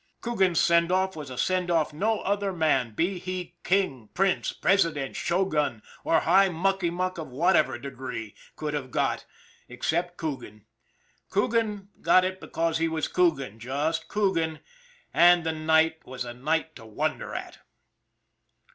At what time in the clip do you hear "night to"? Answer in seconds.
16.33-16.83